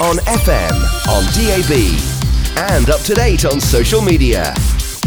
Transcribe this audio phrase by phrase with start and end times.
[0.00, 0.72] on FM,
[1.06, 4.52] on DAB, and up to date on social media.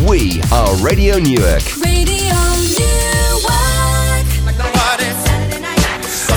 [0.07, 1.61] We are Radio Newark.
[1.83, 2.33] Radio
[2.79, 4.25] Newark.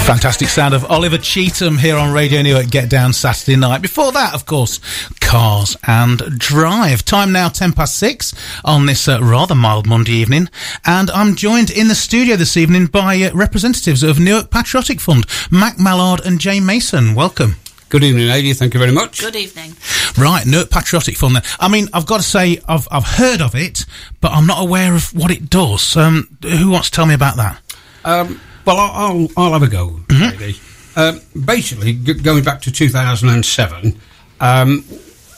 [0.04, 3.82] Fantastic sound of Oliver Cheetham here on Radio Newark Get Down Saturday night.
[3.82, 4.80] Before that, of course,
[5.21, 7.05] Cars and Drive.
[7.05, 10.48] Time now 10 past 6 on this uh, rather mild Monday evening.
[10.85, 15.27] And I'm joined in the studio this evening by uh, representatives of Newark Patriotic Fund,
[15.53, 17.14] Mac Mallard and Jane Mason.
[17.14, 17.55] Welcome.
[17.91, 18.52] Good evening, lady.
[18.52, 19.20] Thank you very much.
[19.20, 19.75] Good evening.
[20.16, 21.35] Right, Newark Patriotic Fund.
[21.36, 21.43] then.
[21.58, 23.85] I mean, I've got to say, I've, I've heard of it,
[24.21, 25.96] but I'm not aware of what it does.
[25.96, 27.61] Um, who wants to tell me about that?
[28.04, 30.57] Um, well, I'll, I'll, I'll have a go, lady.
[30.94, 34.00] Um, basically, g- going back to 2007,
[34.41, 34.84] um,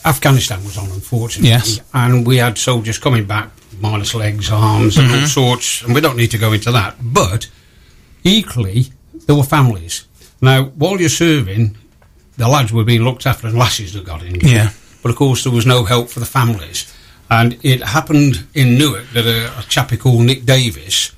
[0.05, 1.49] Afghanistan was on, unfortunately.
[1.51, 1.81] Yes.
[1.95, 3.51] And we had soldiers coming back,
[3.81, 6.97] minus legs, arms, and all sorts, and we don't need to go into that.
[7.03, 7.49] But
[8.25, 8.87] equally,
[9.27, 10.07] there were families.
[10.43, 11.79] Now, while you're serving,
[12.37, 14.51] the lads were being looked after and lasses that got injured.
[14.51, 14.71] Yeah.
[15.03, 16.93] But of course, there was no help for the families.
[17.31, 21.13] And it happened in Newark that a, a chappie called Nick Davis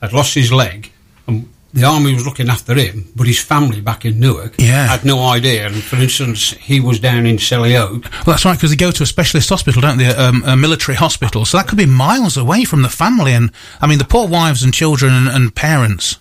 [0.00, 0.92] had lost his leg,
[1.26, 4.86] and the army was looking after him, but his family back in Newark Yeah.
[4.86, 5.66] had no idea.
[5.66, 8.04] And for instance, he was down in Selly Oak.
[8.12, 10.08] Well, that's right, because they go to a specialist hospital, don't they?
[10.14, 11.44] Um, a military hospital.
[11.46, 13.32] So that could be miles away from the family.
[13.32, 16.18] And, I mean, the poor wives and children and, and parents.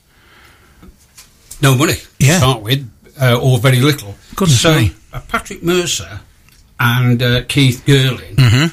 [1.62, 2.34] no money Yeah.
[2.34, 2.90] to start with,
[3.22, 4.16] uh, or very little.
[4.36, 4.94] Goodness so me.
[5.12, 6.22] uh, Patrick Mercer
[6.80, 8.68] and uh, Keith Girling Mm-hmm.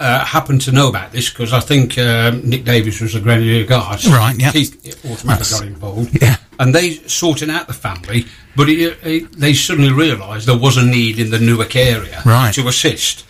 [0.00, 3.64] uh, happened to know about this because I think um, Nick Davis was the Grenadier
[3.66, 4.06] Guards.
[4.08, 4.50] Right, yeah.
[4.52, 6.22] Keith automatically got involved.
[6.22, 6.36] Yeah.
[6.60, 10.84] And they sorted out the family, but it, it, they suddenly realised there was a
[10.84, 12.52] need in the Newark area Right.
[12.54, 13.24] to assist.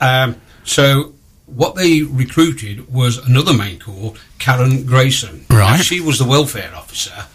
[0.00, 1.14] Um, so
[1.46, 5.44] what they recruited was another main corps, Karen Grayson.
[5.50, 5.80] Right.
[5.84, 7.26] she was the welfare officer,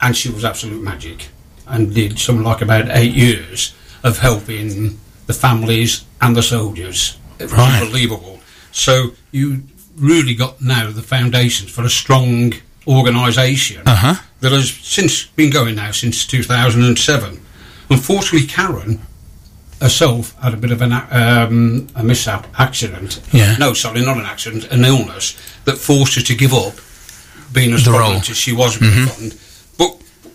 [0.00, 1.28] and she was absolute magic,
[1.70, 7.16] and did something like about eight years of helping the families and the soldiers.
[7.38, 7.82] It was Right.
[7.82, 8.40] unbelievable.
[8.72, 9.62] So you
[9.96, 12.54] really got now the foundations for a strong
[12.86, 14.14] organisation Uh-huh.
[14.40, 17.40] that has since been going now since 2007.
[17.88, 19.00] Unfortunately, Karen
[19.80, 21.08] herself had a bit of an a-
[21.48, 23.20] um, a mishap accident.
[23.32, 23.56] Yeah.
[23.58, 25.34] No, sorry, not an accident, an illness
[25.64, 26.74] that forced her to give up
[27.52, 28.12] being as The role.
[28.20, 28.30] Mm-hmm.
[28.32, 29.34] as she was with the fund.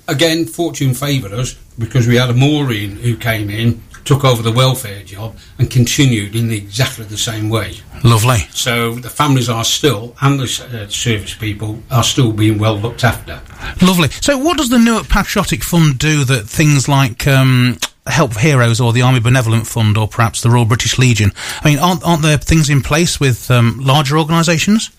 [0.07, 4.51] Again, fortune favoured us because we had a Maureen who came in, took over the
[4.51, 7.77] welfare job, and continued in exactly the same way.
[8.03, 8.37] Lovely.
[8.51, 13.03] So the families are still, and the uh, service people are still being well looked
[13.03, 13.41] after.
[13.83, 14.09] Lovely.
[14.09, 18.93] So, what does the Newark Patriotic Fund do that things like um, Help Heroes or
[18.93, 21.31] the Army Benevolent Fund or perhaps the Royal British Legion?
[21.61, 24.91] I mean, aren't, aren't there things in place with um, larger organisations?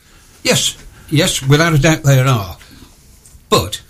[0.42, 0.76] Yes,
[1.08, 2.58] yes, without a doubt there are.
[3.48, 3.82] But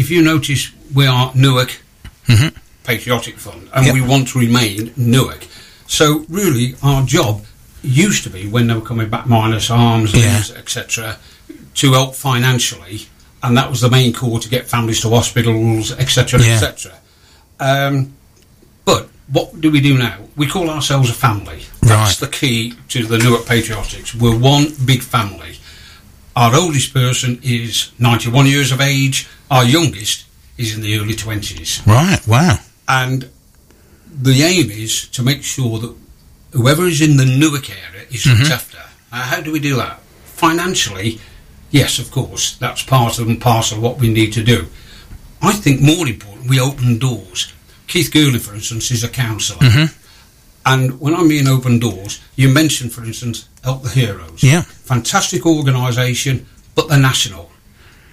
[0.00, 1.70] if you notice, we are Newark
[2.26, 2.52] Mhm.
[2.84, 3.94] Patriotic Fund, and Yep.
[3.94, 5.46] we want to remain Newark.
[5.86, 7.44] So really, our job
[7.82, 10.42] used to be when they were coming back minus arms, Yeah.
[10.56, 11.18] etc.,
[11.74, 13.08] to help financially,
[13.42, 16.54] and that was the main core to get families to hospitals, etc., Yeah.
[16.54, 16.92] etc.
[17.60, 18.12] Um,
[18.84, 20.16] but what do we do now?
[20.36, 21.60] We call ourselves a family.
[21.82, 21.88] Right.
[22.06, 24.14] That's the key to the Newark Patriotics.
[24.14, 25.58] We're one big family.
[26.36, 29.26] Our oldest person is 91 years of age.
[29.50, 30.26] Our youngest
[30.58, 31.86] is in the early 20s.
[31.86, 32.20] Right.
[32.26, 32.58] Wow.
[32.88, 33.28] And
[34.12, 35.94] the aim is to make sure that
[36.52, 38.52] whoever is in the Newark area is looked Mm-hmm.
[38.52, 38.78] after.
[39.12, 40.00] Now, how do we do that?
[40.24, 41.20] Financially,
[41.70, 44.66] yes, of course, that's part of and parcel of what we need to do.
[45.42, 47.52] I think more important, we open doors.
[47.86, 49.58] Keith Girling, for instance, is a councillor.
[49.60, 49.96] Mm-hmm.
[50.66, 54.42] And when I mean open doors, you mentioned, for instance, Help the Heroes.
[54.42, 54.62] Yeah.
[54.62, 57.49] Fantastic organisation, but they're national.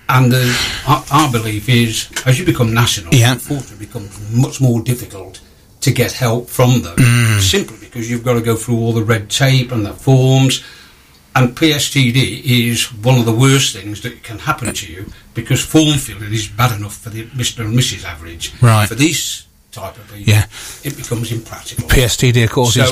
[0.10, 0.58] And the,
[0.88, 3.34] our, our belief is, as you become national, Yeah.
[3.34, 5.42] unfortunately, it becomes much more difficult
[5.82, 6.96] to get help from them.
[6.96, 7.40] Mm.
[7.42, 10.64] Simply because you've got to go through all the red tape and the forms.
[11.36, 15.98] And PSTD is one of the worst things that can happen to you because form
[16.00, 17.60] filling is bad enough for the Mr.
[17.66, 18.06] and Mrs.
[18.06, 18.54] average.
[18.62, 18.88] Right.
[18.88, 20.46] For these type of people, Yeah.
[20.84, 21.88] it becomes impractical.
[21.90, 22.92] PSTD, of course, is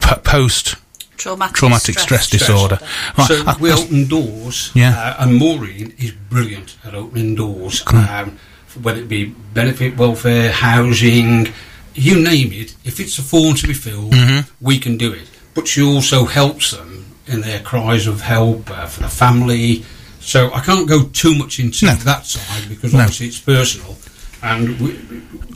[0.00, 0.74] p- post
[1.22, 2.40] Traumatic, traumatic stress, stress.
[2.40, 2.78] disorder.
[3.16, 3.28] Right.
[3.28, 4.98] So I- we open doors, Yeah.
[4.98, 7.82] uh, and Maureen is brilliant at opening doors.
[7.86, 8.38] Um,
[8.82, 11.52] whether it be benefit, welfare, housing,
[11.94, 12.74] you name it.
[12.84, 14.40] If it's a form to be filled, Mm-hmm.
[14.60, 15.28] we can do it.
[15.54, 19.84] But she also helps them in their cries of help uh, for the family.
[20.20, 21.94] So I can't go too much into No.
[21.96, 23.00] that side because No.
[23.00, 23.96] obviously it's personal.
[24.42, 24.98] And we,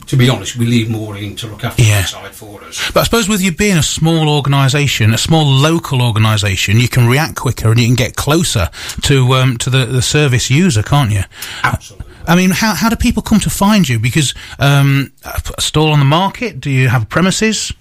[0.07, 2.01] to be honest, we leave Maureen to look after Yeah.
[2.01, 2.91] that side for us.
[2.93, 7.07] But I suppose with you being a small organisation, a small local organisation, you can
[7.07, 8.69] react quicker and you can get closer
[9.03, 11.23] to um, to the, the service user, can't you?
[11.63, 12.05] Absolutely.
[12.27, 13.99] I mean, how how do people come to find you?
[13.99, 15.11] Because um,
[15.57, 16.59] a stall on the market.
[16.61, 17.73] Do you have premises?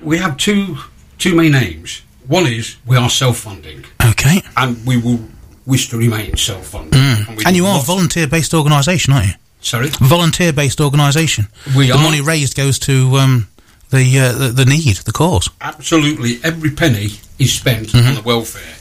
[0.00, 0.78] We have two
[1.18, 2.02] two main aims.
[2.26, 4.42] One is we are self-funding, Okay.
[4.56, 5.20] and we will
[5.66, 7.36] wish to remain self-funding.
[7.36, 9.34] we And you are a volunteer-based organisation, aren't you?
[9.64, 9.88] Sorry.
[10.00, 11.48] Volunteer-based organisation.
[11.76, 12.02] We the are.
[12.02, 13.48] money raised goes to um,
[13.90, 15.48] the, uh, the the need, the cause.
[15.60, 17.08] absolutely every penny
[17.38, 18.08] is spent Mm-hmm.
[18.08, 18.74] on the welfare.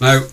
[0.00, 0.26] Now,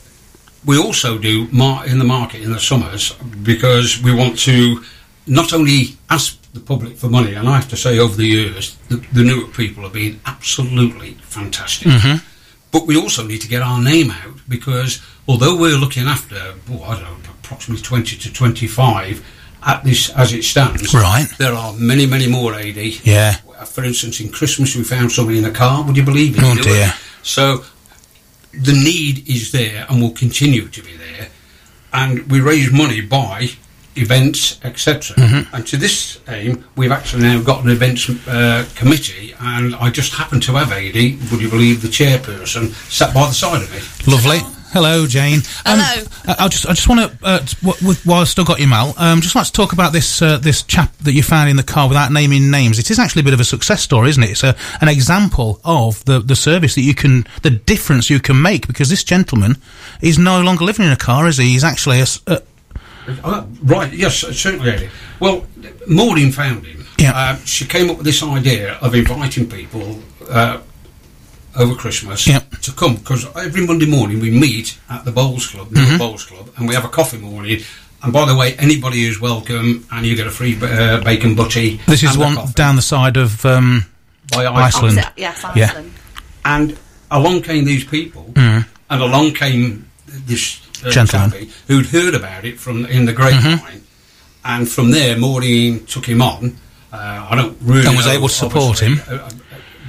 [0.66, 3.12] we also do mar- in the market in the summers
[3.44, 4.84] because we want to
[5.28, 8.78] not only ask the public for money, and I have to say, over the years,
[8.90, 11.88] the, the Newark people have been absolutely fantastic.
[11.92, 12.26] Mm-hmm.
[12.72, 16.84] But we also need to get our name out because although we're looking after, oh,
[16.84, 19.24] I don't know, approximately 20 to 25
[19.66, 21.28] at this as it stands, Right.
[21.38, 22.78] there are many, many more AD.
[23.04, 23.36] Yeah.
[23.66, 25.84] For instance, in Christmas, we found somebody in a car.
[25.84, 26.44] Would you believe it?
[26.44, 26.94] Oh, dear.
[27.24, 27.64] So
[28.54, 31.30] the need is there and will continue to be there.
[31.94, 33.50] And we raise money by
[33.96, 35.16] events, etc.
[35.16, 35.56] Mm-hmm.
[35.56, 40.14] And to this aim, we've actually now got an events uh, committee, and I just
[40.14, 40.94] happen to have AD,
[41.32, 43.80] would you believe, the chairperson sat by the side of me.
[44.14, 44.40] Lovely.
[44.72, 45.40] Hello, Jane.
[45.66, 46.08] Um, Hello.
[46.28, 48.60] I, I just, I just want to, uh, t- w- with, while I've still got
[48.60, 51.50] you, Mal, um, just like to talk about this, uh, this chap that you found
[51.50, 52.78] in the car without naming names.
[52.78, 54.32] It is actually a bit of a success story, isn't it?
[54.32, 58.42] It's a, an example of the, the service that you can, the difference you can
[58.42, 59.56] make, because this gentleman
[60.02, 61.46] is no longer living in a car, is he?
[61.52, 62.06] He's actually a.
[63.24, 64.90] Oh, right, yes, certainly,
[65.22, 65.46] Well,
[65.88, 66.86] Maureen found him.
[67.00, 67.14] Yeah.
[67.16, 70.60] Uh, she came up with this idea of inviting people uh,
[71.58, 72.40] over Christmas Yeah.
[72.62, 75.92] to come because every Monday morning we meet at the Bowls Club, Mm-hmm.
[75.94, 77.62] the Bowls Club, and we have a coffee morning.
[78.04, 81.80] And by the way, anybody is welcome, and you get a free uh, bacon butty.
[81.88, 83.86] this is one coffee down the side of, um,
[84.32, 85.00] by Iceland.
[85.00, 85.66] Opposite- Yes, Yeah.
[85.70, 85.92] Iceland.
[86.46, 86.78] And
[87.10, 90.92] along came these people, and along came this uh.
[90.92, 91.32] Gentleman.
[91.32, 93.78] chappie who'd heard about it from in the grapevine, Mm-hmm.
[94.46, 96.56] and from there, Maureen took him on.
[96.94, 99.02] Uh, I don't really And was know, able to support him.
[99.10, 99.32] a- a- a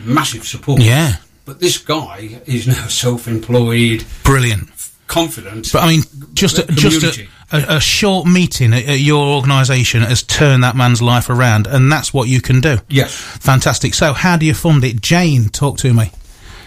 [0.05, 0.81] massive support.
[0.81, 1.17] Yeah.
[1.49, 4.69] But this guy is now self-employed, brilliant.
[5.07, 5.71] confident.
[5.73, 6.03] But I mean,
[6.35, 10.77] just a, just a, a, a short meeting at, at your organisation has turned that
[10.77, 12.77] man's life around, and that's what you can do.
[12.91, 13.15] yes.
[13.15, 13.95] Fantastic.
[13.95, 15.01] So, how do you fund it?
[15.01, 16.11] Jane, talk to me.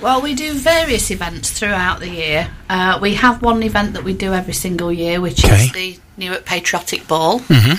[0.01, 2.49] Well, we do various events throughout the year.
[2.67, 5.65] Uh, we have one event that we do every single year, which Okay.
[5.65, 7.39] is the Newark Patriotic Ball.
[7.41, 7.77] Mm-hmm.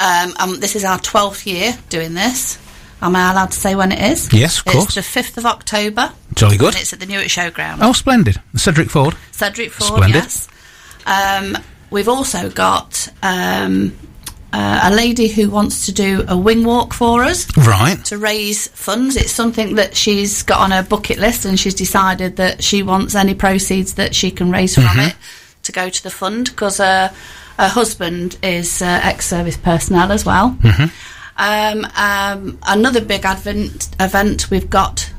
[0.00, 2.56] Um, um, this is our 12th year doing this.
[3.04, 4.32] Am I allowed to say when it is?
[4.32, 4.96] Yes, of course.
[4.96, 6.10] It's the 5th of October.
[6.34, 6.74] Jolly good.
[6.74, 7.78] It's at the Newark Showground.
[7.82, 8.40] Oh, splendid.
[8.56, 9.14] Cedric Ford.
[9.30, 10.14] Cedric Ford, Splendid.
[10.24, 10.48] yes.
[11.06, 11.58] Um,
[11.90, 13.94] we've also got um,
[14.54, 18.02] uh, a lady who wants to do a wing walk for us Right.
[18.06, 19.16] to raise funds.
[19.16, 23.14] It's something that she's got on her bucket list, and she's decided that she wants
[23.14, 25.14] any proceeds that she can raise from it
[25.64, 27.12] to go to the fund because uh,
[27.58, 30.56] her husband is uh, ex-service personnel as well.
[31.36, 35.10] Um, um, another big advent event we've got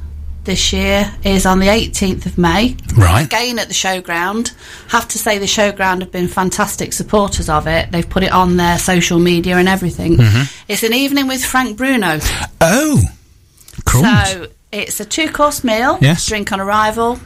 [0.45, 2.77] this year is on the 18th of May.
[2.95, 3.25] Right.
[3.25, 4.53] Again at the showground.
[4.91, 7.91] Have to say the showground have been fantastic supporters of it.
[7.91, 10.17] They've put it on their social media and everything.
[10.67, 12.19] It's an evening with Frank Bruno.
[12.61, 13.01] Oh,
[13.85, 14.29] crumbs.
[14.29, 16.25] So it's a two course meal, Yes.
[16.27, 17.19] drink on arrival.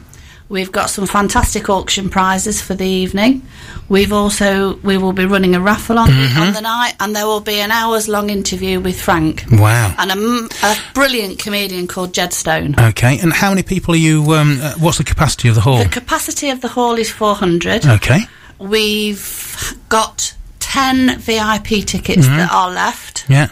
[0.50, 3.42] We've got some fantastic auction prizes for the evening.
[3.88, 6.40] We've also we will be running a raffle on, Mm-hmm.
[6.42, 9.94] on the night, and there will be an hours long interview with Frank wow.
[9.96, 12.74] and a brilliant comedian called Jed Stone.
[12.78, 13.18] Okay.
[13.20, 14.24] And how many people are you?
[14.34, 15.78] Um, uh, what's the capacity of the hall?
[15.84, 17.86] The capacity of the hall is 400.
[17.86, 18.18] Okay.
[18.58, 22.36] We've got 10 VIP tickets Mm-hmm.
[22.36, 23.24] that are left.
[23.28, 23.50] Yeah.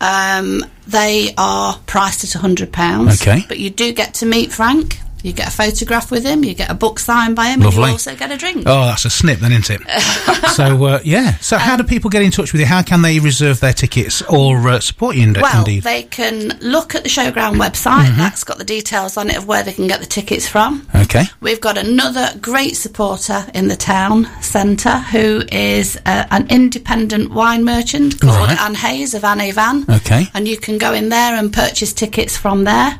[0.00, 3.20] Um, they are priced at £100.
[3.22, 3.44] Okay.
[3.48, 4.98] But you do get to meet Frank.
[5.28, 6.42] You get a photograph with him.
[6.42, 7.60] You get a book signed by him.
[7.62, 8.62] And you also get a drink.
[8.64, 9.86] Oh, that's a snip then, isn't it?
[10.52, 11.36] so, uh, yeah.
[11.36, 12.66] So, how do people get in touch with you?
[12.66, 15.82] How can they reserve their tickets or uh, support you, ind- well, indeed?
[15.82, 18.06] they can look at the showground website.
[18.06, 18.18] Mm-hmm.
[18.18, 20.88] That's got the details on it of where they can get the tickets from.
[20.94, 21.24] okay.
[21.40, 27.64] We've got another great supporter in the town centre who is uh, an independent wine
[27.64, 28.60] merchant called Right.
[28.60, 29.84] Anne Hayes of Anne Van.
[29.90, 30.24] Okay.
[30.32, 32.98] And you can go in there and purchase tickets from there.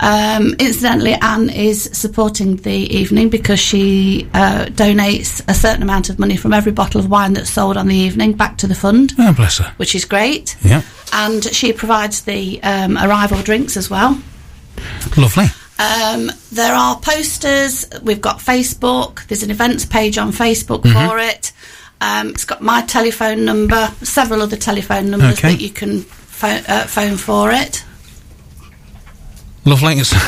[0.00, 6.18] Um, incidentally, Anne is supporting the evening because she uh, donates a certain amount of
[6.18, 9.12] money from every bottle of wine that's sold on the evening back to the fund,
[9.18, 9.72] Oh, bless her.
[9.76, 10.56] which is great.
[10.62, 10.82] Yeah.
[11.12, 14.20] And she provides the um, arrival drinks as well.
[15.16, 15.46] Lovely.
[15.80, 17.86] Um, there are posters.
[18.02, 19.26] We've got Facebook.
[19.26, 21.08] There's an events page on Facebook Mm-hmm.
[21.08, 21.52] for it.
[22.00, 25.52] Um, it's got my telephone number, several other telephone numbers Okay.
[25.54, 26.04] that you can
[26.42, 27.84] uh, phone for it.
[29.68, 29.94] Lovely.
[29.98, 30.12] It's,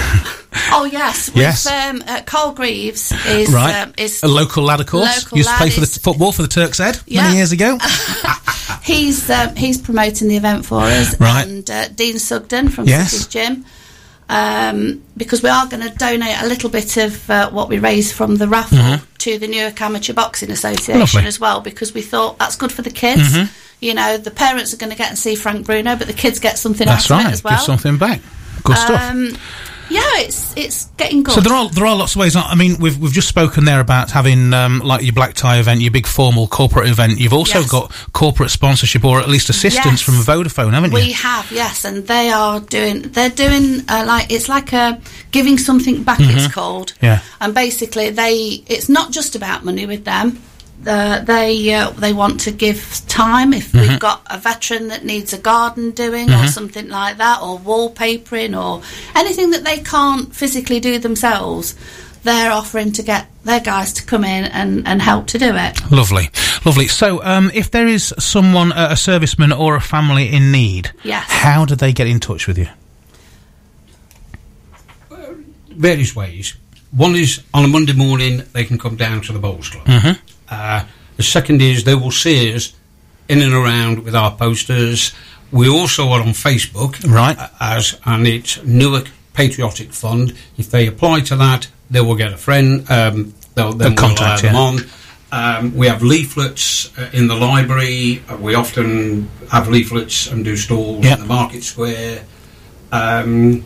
[0.72, 1.64] Oh yes, Yes.
[1.64, 3.74] With, um, uh, Carl Greaves is Right.
[3.82, 5.24] um, is a local lad, of course.
[5.24, 7.22] Local Used to play for the football for the Turk's Head Yeah.
[7.24, 7.78] many years ago.
[8.82, 11.46] he's um, he's promoting the event for us, Right.
[11.46, 13.10] and uh, Dean Sugden from Yes.
[13.12, 13.64] City's Gym.
[14.28, 18.12] Um, because we are going to donate a little bit of uh, what we raise
[18.12, 21.00] from the raffle to the Newark Amateur Boxing Association Mm-hmm.
[21.00, 21.18] Lovely.
[21.22, 21.26] Mm-hmm.
[21.26, 23.36] as well, because we thought that's good for the kids.
[23.80, 26.38] You know, the parents are going to get and see Frank Bruno, but the kids
[26.38, 27.24] get something That's out right.
[27.26, 27.54] of it as well.
[27.56, 28.20] Give something back.
[28.62, 29.00] Good stuff.
[29.10, 29.36] Um,
[29.88, 31.34] yeah, it's it's getting good.
[31.34, 32.36] So there are there are lots of ways.
[32.36, 35.80] I mean, we've we've just spoken there about having um, like your black tie event,
[35.80, 37.18] your big formal corporate event.
[37.18, 37.70] You've also Yes.
[37.70, 40.02] got corporate sponsorship or at least assistance Yes.
[40.02, 40.94] from Vodafone, haven't you?
[40.96, 43.02] We have, yes, and they are doing.
[43.02, 45.00] They're doing uh, like it's like a
[45.32, 46.20] giving something back.
[46.20, 46.92] It's called.
[46.94, 47.06] Mm-hmm.
[47.06, 47.20] Yeah.
[47.40, 50.40] And basically, they it's not just about money with them.
[50.86, 53.80] Uh, they uh, they want to give time if Mm-hmm.
[53.90, 58.56] we've got a veteran that needs a garden doing or something like that or wallpapering
[58.58, 58.82] or
[59.14, 61.74] anything that they can't physically do themselves
[62.22, 65.90] they're offering to get their guys to come in and, and help to do it
[65.90, 66.28] Lovely,
[66.64, 66.86] lovely.
[66.88, 71.24] So, um, if there is someone, uh, a serviceman or a family in need, Yes.
[71.30, 72.68] how do they get in touch with you?
[75.70, 76.54] various ways.
[76.92, 79.86] One is on a Monday morning they can come down to the bowls club.
[79.86, 80.20] Mm-hmm.
[80.48, 80.84] Uh,
[81.16, 82.72] the second is they will see us
[83.28, 85.12] in and around with our posters.
[85.52, 87.38] We also are on Facebook, Right.
[87.38, 90.36] uh, As and it's Newark Patriotic Fund.
[90.58, 92.88] If they apply to that, they will get a friend.
[92.90, 94.58] Um, they'll then A contact, we'll yeah.
[94.58, 94.84] them on.
[95.32, 98.22] Um, we have leaflets uh, in the library.
[98.28, 101.14] Uh, we often have leaflets and do stalls Yeah.
[101.14, 102.24] in the market square.
[102.90, 103.64] Um,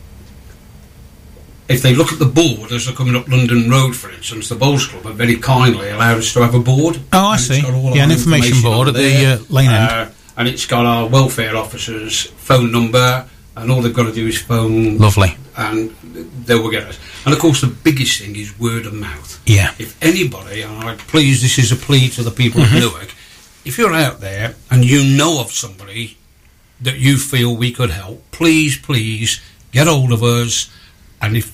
[1.68, 4.54] if they look at the board as they're coming up London Road, for instance, the
[4.54, 7.00] Bowls Club have very kindly allowed us to have a board.
[7.12, 7.62] Oh, I see.
[7.62, 9.90] got all Yeah, an information board on at the, uh, lane end.
[9.90, 14.26] Uh, and it's got our welfare officer's phone number, and all they've got to do
[14.26, 15.36] is phone, Lovely.
[15.56, 15.90] and
[16.44, 16.98] they will get us.
[17.24, 19.40] And of course, the biggest thing is word of mouth.
[19.46, 19.72] Yeah.
[19.78, 22.76] If anybody, and I please, this is a plea to the people Mm-hmm.
[22.76, 23.14] of Newark,
[23.64, 26.18] if you're out there and you know of somebody
[26.82, 29.40] that you feel we could help, please, please
[29.72, 30.68] get hold of us,
[31.26, 31.50] and if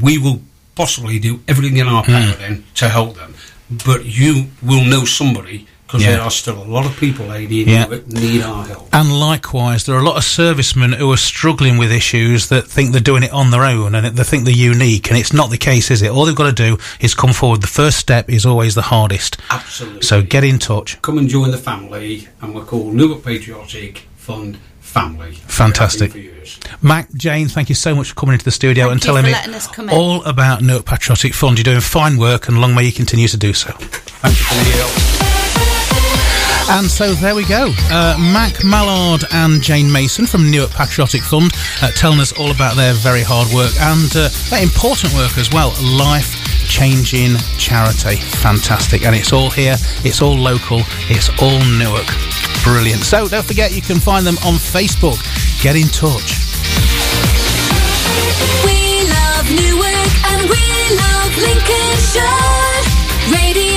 [0.00, 0.40] we will
[0.74, 2.12] possibly do everything in our Hmm.
[2.12, 3.34] power then to help them,
[3.84, 6.12] but you will know somebody because Yeah.
[6.12, 7.84] there are still a lot of people, lady, in Yeah.
[8.08, 8.88] Need our help.
[8.94, 12.92] And likewise, there are a lot of servicemen who are struggling with issues that think
[12.92, 15.58] they're doing it on their own and they think they're unique, and it's not the
[15.58, 16.10] case, is it?
[16.10, 17.60] All they've got to do is come forward.
[17.60, 19.36] The first step is always the hardest.
[19.50, 20.00] Absolutely.
[20.00, 20.96] So get in touch.
[21.02, 24.56] come and join the family, and we're called Newark Patriotic Fund
[24.92, 25.32] Family.
[25.32, 26.12] Fantastic.
[26.14, 26.60] We have been for years.
[26.82, 29.32] Mac, Jane, thank you so much for coming into the studio Thank and telling me
[29.32, 29.94] letting us come in.
[29.94, 31.58] all about Newark Patriotic Fund.
[31.58, 33.70] You're doing fine work, and long may you continue to do so.
[33.72, 34.92] Thank you for the help.
[36.78, 37.72] And so there we go.
[37.90, 42.76] Uh, Mac Mallard and Jane Mason from Newark Patriotic Fund uh, telling us all about
[42.76, 45.74] their very hard work and uh, that important work as well.
[45.82, 48.16] Life changing charity.
[48.16, 49.04] Fantastic.
[49.04, 50.80] And it's all here, it's all local,
[51.10, 52.06] it's all Newark.
[52.64, 53.02] Brilliant.
[53.04, 55.18] So don't forget you can find them on Facebook.
[55.62, 56.40] Get in touch.
[58.64, 60.64] We love Newark and we
[60.96, 62.72] love Lincolnshire.
[63.30, 63.71] Radio